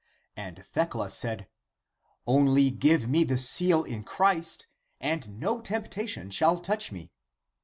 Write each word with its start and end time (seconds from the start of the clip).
And 0.35 0.65
Thecla 0.65 1.11
said," 1.11 1.47
Only 2.25 2.71
give 2.71 3.07
me 3.07 3.23
the 3.23 3.37
seal 3.37 3.83
in 3.83 4.01
Christ, 4.03 4.65
and 4.99 5.39
no 5.39 5.61
temptation 5.61 6.31
shall 6.31 6.57
touch 6.59 6.91
me." 6.91 7.11